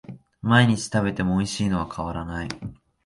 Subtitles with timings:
[0.41, 2.47] 毎日食べてもおいしいのは変わらない